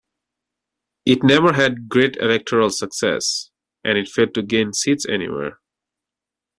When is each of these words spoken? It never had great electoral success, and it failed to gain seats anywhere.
It 1.05 1.21
never 1.21 1.53
had 1.53 1.87
great 1.87 2.17
electoral 2.17 2.71
success, 2.71 3.51
and 3.83 3.99
it 3.99 4.09
failed 4.09 4.33
to 4.33 4.41
gain 4.41 4.73
seats 4.73 5.05
anywhere. 5.07 5.59